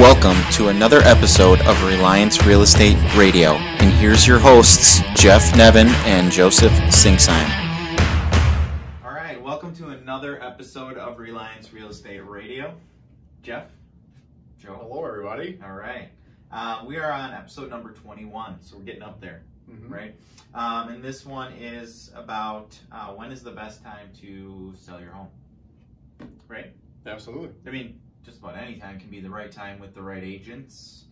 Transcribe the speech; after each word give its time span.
Welcome 0.00 0.38
to 0.54 0.68
another 0.68 1.00
episode 1.02 1.60
of 1.62 1.82
Reliance 1.84 2.42
Real 2.46 2.62
Estate 2.62 2.96
Radio. 3.16 3.50
And 3.52 3.92
here's 3.92 4.26
your 4.26 4.38
hosts, 4.38 5.00
Jeff 5.14 5.54
Nevin 5.54 5.88
and 6.06 6.32
Joseph 6.32 6.72
Singsheim. 6.88 7.46
All 9.04 9.12
right, 9.12 9.40
welcome 9.42 9.74
to 9.76 9.88
another 9.90 10.42
episode 10.42 10.96
of 10.96 11.18
Reliance 11.18 11.70
Real 11.74 11.88
Estate 11.90 12.20
Radio. 12.20 12.74
Jeff, 13.42 13.66
Joe. 14.58 14.78
Hello, 14.80 15.04
everybody. 15.04 15.60
All 15.62 15.74
right, 15.74 16.08
uh, 16.50 16.82
we 16.86 16.96
are 16.96 17.12
on 17.12 17.34
episode 17.34 17.68
number 17.68 17.92
21, 17.92 18.62
so 18.62 18.78
we're 18.78 18.84
getting 18.84 19.02
up 19.02 19.20
there, 19.20 19.42
Mhm. 19.70 19.90
right? 19.90 20.14
Um, 20.54 20.88
and 20.88 21.04
this 21.04 21.26
one 21.26 21.52
is 21.52 22.10
about 22.14 22.78
uh, 22.90 23.08
when 23.12 23.30
is 23.32 23.42
the 23.42 23.52
best 23.52 23.82
time 23.84 24.08
to 24.22 24.72
sell 24.78 24.98
your 25.00 25.12
home, 25.12 25.28
right? 26.48 26.72
Absolutely. 27.06 27.50
I 27.66 27.70
mean, 27.70 28.00
just 28.24 28.38
about 28.38 28.56
any 28.56 28.76
time 28.76 28.98
can 28.98 29.08
be 29.10 29.20
the 29.20 29.30
right 29.30 29.50
time 29.50 29.78
with 29.78 29.94
the 29.94 30.02
right 30.02 30.22
agents, 30.22 31.04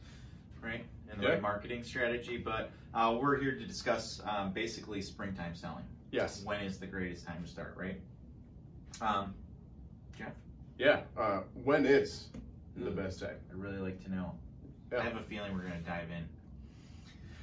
right? 0.63 0.85
And 1.11 1.21
the 1.21 1.25
Yeah. 1.25 1.33
right 1.33 1.43
marketing 1.43 1.83
strategy. 1.85 2.37
But 2.37 2.71
uh, 2.95 3.17
we're 3.21 3.39
here 3.41 3.55
to 3.55 3.67
discuss 3.67 4.21
um, 4.25 4.53
basically 4.53 5.01
springtime 5.01 5.55
selling. 5.55 5.85
Yes. 6.11 6.43
When 6.45 6.61
is 6.61 6.79
the 6.79 6.87
greatest 6.87 7.27
time 7.27 7.43
to 7.43 7.49
start, 7.49 7.75
right? 7.77 8.01
Um, 9.01 9.35
Jeff, 10.17 10.33
Yeah. 10.79 11.03
Uh, 11.17 11.41
when 11.65 11.87
is 11.87 12.29
the 12.77 12.91
best 12.91 13.21
time? 13.21 13.37
I'd 13.51 13.57
really 13.57 13.79
like 13.79 14.03
to 14.05 14.11
know. 14.11 14.35
Yeah. 14.93 14.99
I 15.01 15.03
have 15.03 15.17
a 15.17 15.23
feeling 15.23 15.53
we're 15.55 15.63
going 15.63 15.73
to 15.83 15.89
dive 15.89 16.11
in. 16.11 16.25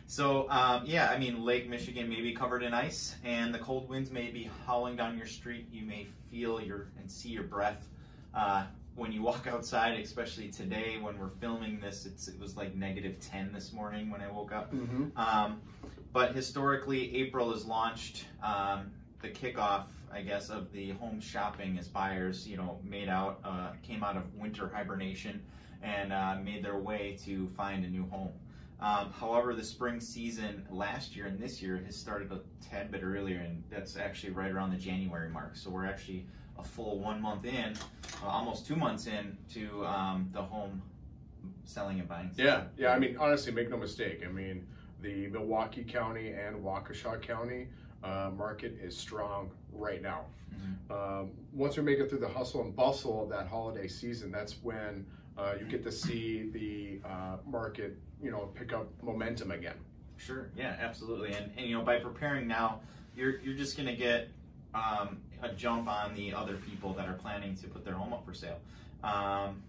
So, 0.08 0.48
um, 0.52 0.84
yeah, 0.86 1.10
I 1.10 1.18
mean, 1.18 1.44
Lake 1.44 1.68
Michigan 1.68 2.08
may 2.08 2.22
be 2.22 2.34
covered 2.34 2.62
in 2.62 2.74
ice, 2.74 3.16
and 3.24 3.54
the 3.54 3.58
cold 3.60 3.90
winds 3.90 4.12
may 4.12 4.30
be 4.30 4.50
howling 4.66 4.96
down 4.96 5.18
your 5.18 5.26
street. 5.26 5.68
You 5.72 5.84
may 5.86 6.06
feel 6.30 6.62
your 6.62 6.88
and 7.00 7.10
see 7.10 7.30
your 7.30 7.44
breath 7.44 7.88
uh, 8.36 8.66
when 8.96 9.12
you 9.12 9.22
walk 9.22 9.48
outside, 9.48 10.00
especially 10.00 10.50
today 10.50 10.98
when 11.00 11.20
we're 11.20 11.30
filming 11.42 11.80
this. 11.80 12.06
It's, 12.06 12.28
it 12.28 12.40
was 12.40 12.56
like 12.56 12.76
negative 12.76 13.20
10 13.20 13.52
this 13.52 13.74
morning 13.74 14.10
when 14.10 14.22
I 14.22 14.32
woke 14.32 14.54
up. 14.54 14.74
Mm-hmm. 14.74 15.18
Um, 15.18 15.62
but 16.14 16.34
historically, 16.34 17.16
April 17.18 17.54
is 17.54 17.66
launched 17.66 18.26
um, 18.42 18.92
the 19.22 19.30
kickoff, 19.30 19.88
I 20.12 20.22
guess, 20.22 20.50
of 20.50 20.72
the 20.72 20.92
home 20.92 21.20
shopping 21.20 21.78
as 21.78 21.90
buyers, 21.90 22.48
you 22.48 22.56
know, 22.56 22.80
made 22.84 23.10
out, 23.10 23.40
uh, 23.44 23.72
came 23.84 24.04
out 24.04 24.16
of 24.16 24.34
winter 24.36 24.72
hibernation 24.74 25.44
and 25.84 26.14
uh, 26.14 26.38
made 26.42 26.64
their 26.64 26.78
way 26.78 27.18
to 27.26 27.50
find 27.50 27.84
a 27.84 27.90
new 27.90 28.08
home. 28.08 28.32
Um, 28.80 29.12
however, 29.12 29.54
the 29.54 29.64
spring 29.64 30.00
season 30.00 30.66
last 30.70 31.16
year 31.16 31.28
and 31.28 31.40
this 31.40 31.62
year 31.62 31.82
has 31.86 31.96
started 31.96 32.32
a 32.32 32.42
tad 32.64 32.92
bit 32.92 33.04
earlier, 33.04 33.40
and 33.40 33.64
that's 33.70 33.96
actually 33.98 34.32
right 34.32 34.52
around 34.52 34.72
the 34.72 34.78
January 34.78 35.30
mark. 35.30 35.56
So 35.56 35.70
we're 35.70 35.86
actually 35.86 36.28
a 36.58 36.64
full 36.64 37.00
one 37.00 37.22
month 37.22 37.46
in, 37.46 37.74
uh, 38.24 38.28
almost 38.28 38.66
two 38.66 38.76
months 38.76 39.08
in 39.08 39.38
to 39.54 39.86
um, 39.86 40.30
the 40.34 40.42
home 40.42 40.82
selling 41.64 42.00
and 42.00 42.08
buying. 42.08 42.30
season. 42.30 42.46
Yeah. 42.46 42.64
Yeah. 42.78 42.92
I 42.94 43.00
mean, 43.00 43.18
honestly, 43.20 43.52
make 43.52 43.70
no 43.70 43.78
mistake. 43.78 44.24
I 44.28 44.32
mean, 44.32 44.66
the 45.02 45.28
Milwaukee 45.28 45.84
County 45.84 46.30
and 46.32 46.64
Waukesha 46.64 47.22
County 47.22 47.68
uh, 48.04 48.32
market 48.36 48.78
is 48.82 48.96
strong 48.96 49.52
right 49.74 50.02
now. 50.02 50.26
Mhm. 50.56 50.92
Um, 51.22 51.32
once 51.54 51.76
we 51.78 51.84
make 51.84 52.00
it 52.00 52.10
through 52.10 52.20
the 52.20 52.28
hustle 52.30 52.62
and 52.62 52.76
bustle 52.76 53.24
of 53.24 53.30
that 53.30 53.48
holiday 53.48 53.88
season, 53.88 54.32
that's 54.32 54.56
when 54.64 55.06
uh, 55.38 55.54
you 55.60 55.66
get 55.66 55.84
to 55.84 55.92
see 55.92 56.50
the 56.52 57.08
uh, 57.08 57.38
market, 57.46 57.98
you 58.24 58.32
know, 58.32 58.50
pick 58.56 58.72
up 58.74 58.88
momentum 59.04 59.52
again. 59.52 59.76
Sure. 60.18 60.50
Yeah, 60.56 60.78
absolutely. 60.80 61.34
And, 61.34 61.52
and 61.58 61.68
you 61.68 61.78
know, 61.78 61.84
by 61.84 62.00
preparing 62.00 62.48
now, 62.48 62.80
you're 63.18 63.40
you're 63.42 63.56
just 63.56 63.76
to 63.88 63.96
get 63.96 64.30
um, 64.74 65.18
a 65.42 65.50
jump 65.50 65.88
on 65.88 66.14
the 66.16 66.34
other 66.34 66.56
people 66.58 66.94
that 66.94 67.08
are 67.08 67.14
planning 67.14 67.56
to 67.56 67.68
put 67.68 67.84
their 67.84 67.94
home 67.94 68.14
up 68.14 68.26
for 68.26 68.34
sale. 68.34 68.60
Um, 69.04 69.62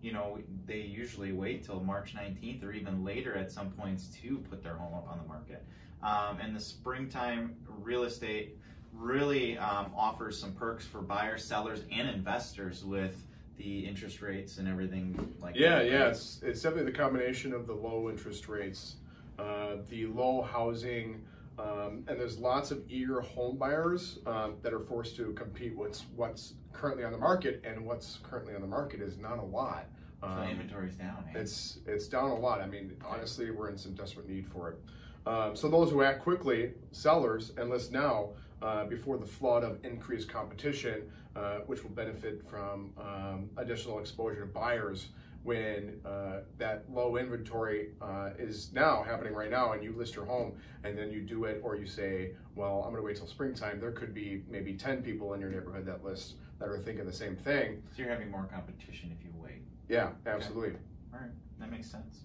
you 0.00 0.12
know, 0.12 0.38
they 0.66 0.78
usually 0.80 1.32
wait 1.32 1.64
till 1.64 1.80
March 1.80 2.14
19th 2.14 2.64
or 2.64 2.72
even 2.72 3.04
later 3.04 3.34
at 3.36 3.50
some 3.50 3.70
points 3.72 4.06
to 4.22 4.38
put 4.50 4.62
their 4.62 4.74
home 4.74 4.94
up 4.94 5.08
on 5.10 5.18
the 5.18 5.26
market. 5.28 5.64
Um, 6.02 6.38
and 6.40 6.54
the 6.54 6.60
springtime 6.60 7.56
real 7.82 8.04
estate 8.04 8.56
really 8.92 9.58
um, 9.58 9.92
offers 9.96 10.38
some 10.38 10.52
perks 10.52 10.86
for 10.86 11.00
buyers, 11.00 11.44
sellers, 11.44 11.80
and 11.90 12.08
investors 12.08 12.84
with 12.84 13.24
the 13.56 13.80
interest 13.86 14.22
rates 14.22 14.58
and 14.58 14.68
everything 14.68 15.34
like 15.40 15.56
Yeah, 15.56 15.78
that. 15.80 15.86
yeah, 15.90 16.06
it's 16.06 16.40
it's 16.44 16.62
definitely 16.62 16.92
the 16.92 16.96
combination 16.96 17.52
of 17.52 17.66
the 17.66 17.74
low 17.74 18.08
interest 18.08 18.48
rates, 18.48 18.94
uh, 19.40 19.78
the 19.90 20.06
low 20.06 20.42
housing, 20.42 21.24
um, 21.58 22.04
and 22.08 22.18
there's 22.20 22.38
lots 22.38 22.70
of 22.70 22.82
eager 22.88 23.20
home 23.20 23.56
buyers 23.56 24.18
um, 24.26 24.54
that 24.62 24.72
are 24.72 24.80
forced 24.80 25.16
to 25.16 25.32
compete 25.32 25.76
with 25.76 26.00
what's 26.14 26.54
currently 26.72 27.04
on 27.04 27.12
the 27.12 27.18
market, 27.18 27.60
and 27.64 27.84
what's 27.84 28.18
currently 28.22 28.54
on 28.54 28.60
the 28.60 28.66
market 28.66 29.00
is 29.00 29.18
not 29.18 29.38
a 29.38 29.42
lot. 29.42 29.86
So 30.20 30.26
Um, 30.28 30.48
inventory's 30.48 30.96
down. 30.96 31.24
eh? 31.34 31.38
it's 31.40 31.78
it's 31.86 32.08
down 32.08 32.30
a 32.30 32.38
lot. 32.38 32.60
I 32.60 32.66
mean, 32.66 32.92
honestly, 33.06 33.50
we're 33.50 33.68
in 33.68 33.78
some 33.78 33.94
desperate 33.94 34.28
need 34.28 34.46
for 34.48 34.70
it. 34.70 34.78
Um, 35.26 35.54
so 35.54 35.68
those 35.68 35.90
who 35.90 36.02
act 36.02 36.22
quickly, 36.22 36.72
sellers, 36.90 37.52
enlist 37.58 37.92
now 37.92 38.30
uh, 38.62 38.84
before 38.86 39.18
the 39.18 39.26
flood 39.26 39.62
of 39.62 39.78
increased 39.84 40.28
competition, 40.28 41.02
uh, 41.36 41.58
which 41.66 41.82
will 41.84 41.90
benefit 41.90 42.42
from 42.48 42.92
um, 42.98 43.50
additional 43.58 43.98
exposure 44.00 44.40
to 44.40 44.46
buyers 44.46 45.08
when 45.44 46.00
uh, 46.04 46.40
that 46.58 46.84
low 46.92 47.16
inventory 47.16 47.90
uh, 48.02 48.30
is 48.38 48.72
now 48.72 49.02
happening 49.02 49.34
right 49.34 49.50
now, 49.50 49.72
and 49.72 49.82
you 49.82 49.92
list 49.92 50.14
your 50.14 50.26
home, 50.26 50.52
and 50.84 50.98
then 50.98 51.10
you 51.10 51.20
do 51.22 51.44
it, 51.44 51.60
or 51.62 51.76
you 51.76 51.86
say, 51.86 52.32
"Well, 52.54 52.82
I'm 52.84 52.90
going 52.90 52.96
to 52.96 53.02
wait 53.02 53.16
till 53.16 53.26
springtime." 53.26 53.80
There 53.80 53.92
could 53.92 54.14
be 54.14 54.42
maybe 54.48 54.74
ten 54.74 55.02
people 55.02 55.34
in 55.34 55.40
your 55.40 55.50
neighborhood 55.50 55.86
that 55.86 56.04
list 56.04 56.34
that 56.58 56.68
are 56.68 56.78
thinking 56.78 57.06
the 57.06 57.12
same 57.12 57.36
thing. 57.36 57.82
So 57.94 58.02
you're 58.02 58.10
having 58.10 58.30
more 58.30 58.48
competition 58.52 59.14
if 59.16 59.24
you 59.24 59.30
wait. 59.42 59.62
Yeah, 59.88 60.10
absolutely. 60.26 60.76
All 61.12 61.20
right, 61.20 61.30
that 61.60 61.70
makes 61.70 61.90
sense. 61.90 62.20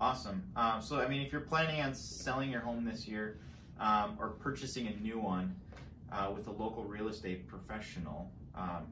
Awesome. 0.00 0.42
Um, 0.56 0.80
so, 0.80 0.98
I 1.00 1.06
mean, 1.06 1.22
if 1.22 1.30
you're 1.30 1.42
planning 1.42 1.80
on 1.80 1.94
selling 1.94 2.50
your 2.50 2.60
home 2.60 2.84
this 2.84 3.06
year 3.06 3.38
um, 3.78 4.16
or 4.18 4.30
purchasing 4.30 4.88
a 4.88 4.96
new 5.00 5.18
one 5.18 5.54
uh, 6.10 6.30
with 6.34 6.46
a 6.48 6.50
local 6.50 6.84
real 6.84 7.08
estate 7.08 7.46
professional, 7.46 8.30
um, 8.56 8.86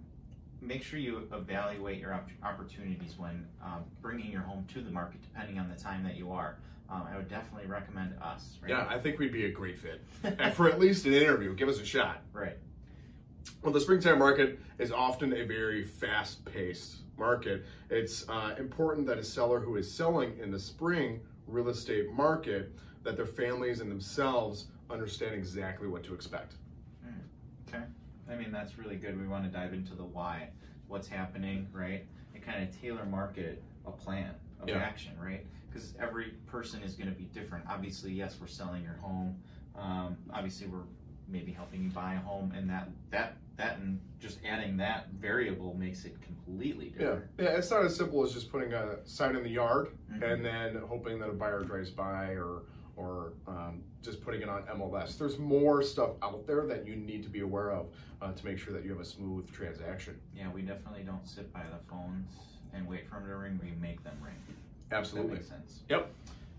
make 0.61 0.83
sure 0.83 0.99
you 0.99 1.29
evaluate 1.33 1.99
your 1.99 2.15
op- 2.15 2.29
opportunities 2.43 3.15
when 3.19 3.47
um, 3.65 3.85
bringing 4.01 4.31
your 4.31 4.43
home 4.43 4.67
to 4.73 4.81
the 4.81 4.91
market, 4.91 5.23
depending 5.23 5.59
on 5.59 5.69
the 5.69 5.77
time 5.77 6.05
that 6.05 6.17
you 6.17 6.33
are. 6.33 6.57
Um, 6.89 7.07
I 7.11 7.17
would 7.17 7.29
definitely 7.29 7.69
recommend 7.69 8.15
us. 8.21 8.59
Right? 8.61 8.71
Yeah, 8.71 8.87
I 8.89 8.99
think 8.99 9.19
we'd 9.19 9.33
be 9.33 9.47
a 9.47 9.53
great 9.53 9.79
fit. 9.79 10.03
for 10.55 10.69
at 10.69 10.81
least 10.81 11.07
an 11.07 11.15
interview, 11.15 11.55
give 11.55 11.69
us 11.69 11.81
a 11.81 11.85
shot. 11.85 12.23
right. 12.33 12.57
Well, 13.63 13.73
the 13.73 13.81
springtime 13.81 14.19
market 14.19 14.59
is 14.79 14.91
often 14.91 15.33
a 15.35 15.45
very 15.45 15.83
fast 15.85 16.45
paced 16.45 16.97
market. 17.19 17.65
It's 17.91 18.27
uh, 18.29 18.55
important 18.59 19.07
that 19.07 19.19
a 19.19 19.25
seller 19.25 19.61
who 19.61 19.77
is 19.77 19.91
selling 19.93 20.39
in 20.39 20.51
the 20.51 20.59
spring 20.59 21.21
real 21.47 21.69
estate 21.69 22.11
market 22.11 22.73
that 23.03 23.17
their 23.17 23.27
families 23.27 23.81
and 23.81 23.91
themselves 23.91 24.67
understand 24.91 25.35
exactly 25.35 25.89
what 25.89 26.03
to 26.05 26.15
expect. 26.15 26.55
Okay. 28.31 28.39
I 28.39 28.43
mean, 28.43 28.53
that's 28.53 28.79
really 28.79 28.97
good. 28.97 29.19
We 29.21 29.27
want 29.27 29.45
to 29.45 29.51
dive 29.51 29.73
into 29.73 29.95
the 29.95 30.05
why, 30.05 30.51
what's 30.89 31.09
happening, 31.09 31.69
right? 31.73 32.05
And 32.35 32.43
kind 32.43 32.63
of 32.63 32.81
tailor 32.81 33.05
market 33.05 33.63
a 33.87 33.91
plan 33.91 34.35
of 34.61 34.69
Yeah. 34.69 34.79
action, 34.79 35.13
right? 35.21 35.47
Because 35.71 35.95
every 35.99 36.33
person 36.47 36.83
is 36.83 36.95
going 36.95 37.09
to 37.11 37.17
be 37.17 37.25
different. 37.25 37.65
Obviously, 37.69 38.13
yes, 38.13 38.37
we're 38.41 38.47
selling 38.47 38.83
your 38.83 38.95
home. 38.95 39.37
Um, 39.77 40.17
obviously, 40.33 40.67
we're 40.67 40.85
maybe 41.29 41.53
helping 41.53 41.85
you 41.85 41.91
buy 41.91 42.15
a 42.15 42.19
home, 42.19 42.53
and 42.57 42.69
that 42.69 42.89
that 43.11 43.37
that 43.57 43.79
and 43.79 44.01
just 44.19 44.39
adding 44.45 44.77
that 44.79 45.09
variable 45.11 45.75
makes 45.75 46.05
it 46.05 46.21
completely 46.23 46.89
different. 46.91 47.25
yeah, 47.39 47.45
yeah. 47.45 47.51
it's 47.57 47.71
not 47.71 47.85
as 47.85 47.95
simple 47.95 48.25
as 48.25 48.33
just 48.33 48.51
putting 48.51 48.73
a 48.73 48.97
sign 49.07 49.37
in 49.37 49.43
the 49.45 49.51
yard 49.51 49.89
Mhm. 50.11 50.23
and 50.33 50.45
then 50.45 50.77
hoping 50.89 51.19
that 51.21 51.29
a 51.29 51.33
buyer 51.33 51.63
drives 51.63 51.91
by 51.91 52.31
or 52.35 52.63
or 53.01 53.33
um, 53.47 53.83
just 54.03 54.21
putting 54.23 54.43
it 54.43 54.49
on 54.49 54.63
MLS. 54.65 55.17
There's 55.19 55.39
more 55.39 55.83
stuff 55.83 56.11
out 56.23 56.47
there 56.47 56.67
that 56.67 56.87
you 56.87 56.97
need 56.97 57.23
to 57.23 57.29
be 57.29 57.41
aware 57.41 57.71
of 57.71 57.87
uh, 58.21 58.33
to 58.33 58.45
make 58.45 58.59
sure 58.59 58.73
that 58.73 58.85
you 58.85 58.91
have 58.91 59.01
a 59.01 59.05
smooth 59.05 59.51
transaction. 59.53 60.19
Yeah, 60.35 60.51
we 60.51 60.63
definitely 60.63 61.03
don't 61.03 61.27
sit 61.27 61.53
by 61.53 61.63
the 61.63 61.79
phones 61.91 62.29
and 62.75 62.87
wait 62.87 63.09
for 63.09 63.17
them 63.17 63.27
to 63.27 63.37
ring. 63.37 63.61
We 63.63 63.73
make 63.81 64.05
them 64.05 64.17
ring. 64.23 64.35
Absolutely. 64.93 65.31
That 65.31 65.37
makes 65.37 65.49
sense. 65.49 65.81
Yep. 65.89 66.13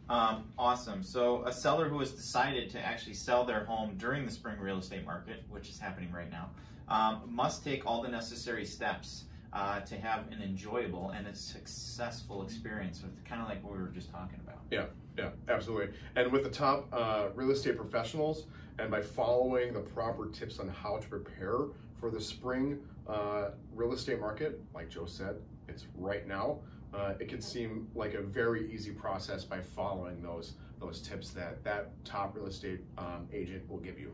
Um, 0.09 0.45
awesome. 0.57 1.03
So, 1.03 1.43
a 1.45 1.53
seller 1.53 1.87
who 1.87 1.99
has 1.99 2.11
decided 2.11 2.69
to 2.71 2.79
actually 2.79 3.13
sell 3.13 3.45
their 3.45 3.63
home 3.63 3.95
during 3.97 4.25
the 4.25 4.31
spring 4.31 4.59
real 4.59 4.79
estate 4.79 5.05
market, 5.05 5.43
which 5.49 5.69
is 5.69 5.79
happening 5.79 6.11
right 6.11 6.29
now, 6.29 6.49
um, 6.89 7.21
must 7.27 7.63
take 7.63 7.85
all 7.85 8.01
the 8.01 8.09
necessary 8.09 8.65
steps 8.65 9.25
uh, 9.53 9.81
to 9.81 9.95
have 9.95 10.27
an 10.31 10.41
enjoyable 10.41 11.11
and 11.11 11.27
a 11.27 11.35
successful 11.35 12.43
experience 12.43 13.01
with 13.01 13.23
kind 13.25 13.41
of 13.41 13.47
like 13.47 13.63
what 13.63 13.73
we 13.73 13.79
were 13.79 13.89
just 13.89 14.11
talking 14.11 14.39
about. 14.45 14.59
Yeah, 14.69 14.85
yeah, 15.17 15.29
absolutely. 15.49 15.93
And 16.15 16.31
with 16.31 16.43
the 16.43 16.49
top 16.49 16.87
uh, 16.93 17.27
real 17.35 17.51
estate 17.51 17.75
professionals, 17.75 18.45
and 18.79 18.89
by 18.89 19.01
following 19.01 19.73
the 19.73 19.81
proper 19.81 20.27
tips 20.29 20.59
on 20.59 20.69
how 20.69 20.97
to 20.97 21.07
prepare 21.07 21.57
for 21.99 22.09
the 22.09 22.21
spring 22.21 22.79
uh, 23.07 23.49
real 23.75 23.93
estate 23.93 24.19
market, 24.19 24.61
like 24.73 24.89
Joe 24.89 25.05
said, 25.05 25.35
it's 25.67 25.85
right 25.95 26.27
now. 26.27 26.59
Uh, 26.93 27.13
it 27.19 27.29
can 27.29 27.41
seem 27.41 27.87
like 27.95 28.13
a 28.13 28.21
very 28.21 28.71
easy 28.71 28.91
process 28.91 29.43
by 29.43 29.59
following 29.61 30.21
those 30.21 30.53
those 30.79 30.99
tips 31.01 31.29
that 31.29 31.63
that 31.63 31.91
top 32.03 32.35
real 32.35 32.47
estate 32.47 32.79
um, 32.97 33.27
agent 33.31 33.69
will 33.69 33.77
give 33.77 33.99
you. 33.99 34.13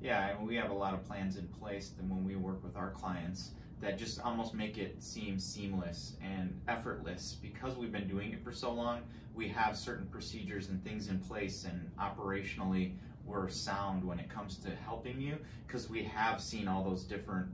Yeah, 0.00 0.28
and 0.30 0.46
we 0.46 0.56
have 0.56 0.70
a 0.70 0.74
lot 0.74 0.94
of 0.94 1.04
plans 1.06 1.36
in 1.36 1.46
place. 1.48 1.92
Then 1.96 2.08
when 2.08 2.24
we 2.24 2.36
work 2.36 2.62
with 2.64 2.76
our 2.76 2.90
clients, 2.90 3.50
that 3.80 3.98
just 3.98 4.20
almost 4.20 4.54
make 4.54 4.78
it 4.78 5.02
seem 5.02 5.38
seamless 5.38 6.16
and 6.22 6.58
effortless 6.68 7.36
because 7.42 7.76
we've 7.76 7.92
been 7.92 8.08
doing 8.08 8.32
it 8.32 8.42
for 8.42 8.52
so 8.52 8.72
long. 8.72 9.02
We 9.34 9.48
have 9.48 9.76
certain 9.76 10.06
procedures 10.06 10.70
and 10.70 10.82
things 10.82 11.08
in 11.08 11.18
place, 11.18 11.64
and 11.64 11.90
operationally, 11.98 12.94
we're 13.26 13.48
sound 13.48 14.04
when 14.04 14.18
it 14.18 14.30
comes 14.30 14.56
to 14.58 14.70
helping 14.70 15.20
you 15.20 15.36
because 15.66 15.90
we 15.90 16.04
have 16.04 16.40
seen 16.40 16.68
all 16.68 16.84
those 16.84 17.04
different 17.04 17.48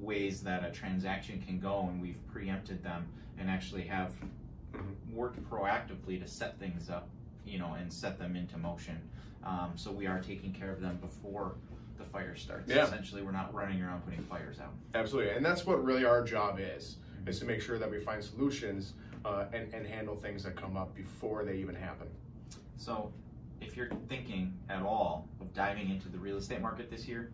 ways 0.00 0.42
that 0.42 0.64
a 0.64 0.70
transaction 0.70 1.42
can 1.46 1.60
go, 1.60 1.88
and 1.88 2.00
we've 2.00 2.26
preempted 2.28 2.82
them 2.82 3.06
and 3.38 3.48
actually 3.48 3.82
have 3.82 4.14
Mhm. 4.72 5.12
worked 5.12 5.42
proactively 5.48 6.20
to 6.20 6.26
set 6.26 6.58
things 6.58 6.90
up, 6.90 7.08
you 7.44 7.58
know, 7.58 7.74
and 7.74 7.92
set 7.92 8.18
them 8.18 8.36
into 8.36 8.58
motion. 8.58 8.98
Um, 9.44 9.76
so 9.76 9.92
we 9.92 10.06
are 10.06 10.20
taking 10.20 10.52
care 10.52 10.72
of 10.72 10.80
them 10.80 10.96
before 10.96 11.54
the 11.98 12.04
fire 12.04 12.36
starts. 12.36 12.70
Yeah. 12.70 12.84
Essentially, 12.84 13.22
we're 13.22 13.32
not 13.32 13.52
running 13.52 13.82
around 13.82 14.02
putting 14.04 14.22
fires 14.22 14.60
out. 14.60 14.72
Absolutely, 14.94 15.32
and 15.32 15.44
that's 15.44 15.66
what 15.66 15.84
really 15.84 16.04
our 16.04 16.22
job 16.22 16.58
is, 16.60 16.96
is 17.26 17.38
to 17.40 17.44
make 17.44 17.60
sure 17.60 17.78
that 17.78 17.90
we 17.90 18.00
find 18.00 18.22
solutions 18.22 18.94
uh, 19.24 19.46
and, 19.52 19.72
and 19.74 19.86
handle 19.86 20.16
things 20.16 20.42
that 20.44 20.56
come 20.56 20.76
up 20.76 20.94
before 20.94 21.44
they 21.44 21.56
even 21.56 21.74
happen. 21.74 22.06
So, 22.76 23.12
if 23.60 23.76
you're 23.76 23.90
thinking 24.08 24.56
at 24.68 24.82
all 24.82 25.28
of 25.40 25.52
diving 25.52 25.90
into 25.90 26.08
the 26.08 26.18
real 26.18 26.36
estate 26.36 26.60
market 26.60 26.90
this 26.90 27.08
year, 27.08 27.30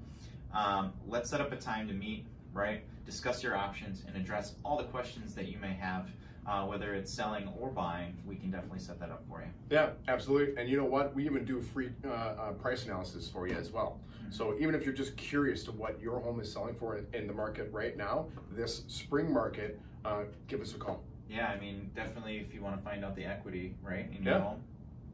um, 0.54 0.92
let's 1.06 1.28
set 1.28 1.40
up 1.40 1.52
a 1.52 1.56
time 1.56 1.86
to 1.88 1.94
meet, 1.94 2.24
right? 2.52 2.84
Discuss 3.04 3.42
your 3.42 3.56
options 3.56 4.04
and 4.06 4.16
address 4.16 4.54
all 4.64 4.78
the 4.78 4.84
questions 4.84 5.34
that 5.34 5.48
you 5.48 5.58
may 5.58 5.74
have, 5.74 6.08
uh, 6.46 6.64
whether 6.64 6.94
it's 6.94 7.12
selling 7.12 7.48
or 7.58 7.70
buying. 7.70 8.16
We 8.26 8.36
can 8.36 8.50
definitely 8.50 8.80
set 8.80 9.00
that 9.00 9.10
up 9.10 9.24
for 9.28 9.40
you. 9.40 9.48
Yeah, 9.70 9.90
absolutely. 10.08 10.56
And 10.60 10.68
you 10.68 10.76
know 10.76 10.84
what? 10.84 11.14
We 11.14 11.24
even 11.24 11.44
do 11.44 11.60
free 11.60 11.90
uh, 12.04 12.10
uh, 12.10 12.52
price 12.52 12.84
analysis 12.84 13.28
for 13.28 13.48
you 13.48 13.54
as 13.54 13.70
well. 13.70 14.00
So 14.30 14.56
even 14.58 14.74
if 14.74 14.84
you're 14.84 14.94
just 14.94 15.16
curious 15.16 15.64
to 15.64 15.72
what 15.72 16.00
your 16.00 16.18
home 16.18 16.40
is 16.40 16.52
selling 16.52 16.74
for 16.74 17.00
in, 17.12 17.26
the 17.26 17.32
market 17.32 17.70
right 17.72 17.96
now, 17.96 18.26
this 18.50 18.84
spring 18.88 19.32
market, 19.32 19.78
uh, 20.04 20.22
give 20.48 20.60
us 20.60 20.74
a 20.74 20.78
call. 20.78 21.02
Yeah, 21.28 21.48
I 21.48 21.60
mean, 21.60 21.90
definitely 21.94 22.38
if 22.38 22.52
you 22.52 22.60
want 22.60 22.76
to 22.76 22.82
find 22.82 23.04
out 23.04 23.14
the 23.16 23.24
equity, 23.24 23.76
right, 23.82 24.10
in 24.16 24.22
your 24.22 24.34
Yeah. 24.34 24.40
home, 24.40 24.62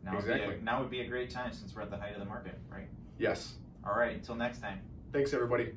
now 0.02 0.16
would, 0.16 0.28
a, 0.28 0.62
now 0.62 0.80
would 0.80 0.90
be 0.90 1.02
a 1.02 1.06
great 1.06 1.30
time 1.30 1.52
since 1.52 1.74
we're 1.74 1.82
at 1.82 1.90
the 1.90 1.96
height 1.96 2.14
of 2.14 2.20
the 2.20 2.24
market, 2.24 2.58
right? 2.72 2.88
Yes. 3.18 3.54
All 3.84 3.96
right, 3.96 4.16
until 4.16 4.34
next 4.34 4.60
time. 4.60 4.80
Thanks, 5.12 5.32
everybody. 5.34 5.74